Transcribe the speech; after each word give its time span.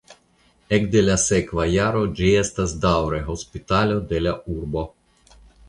Ekde 0.77 1.03
la 1.09 1.17
sekva 1.23 1.65
jaro 1.73 2.01
ĝi 2.21 2.31
estas 2.39 2.75
daŭre 2.87 3.21
hospitalo 3.29 4.01
de 4.15 4.25
la 4.27 4.37
urbo. 4.59 4.87